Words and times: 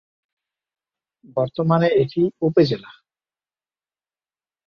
বর্তমানে 1.37 1.87
এটি 2.01 2.21
উপজেলা। 2.41 2.91